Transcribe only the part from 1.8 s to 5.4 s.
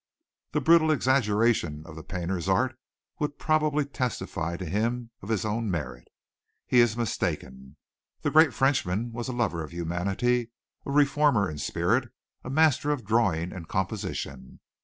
of that painter's art would probably testify to him of